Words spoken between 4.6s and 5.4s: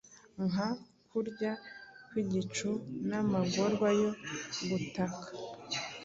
gutaka,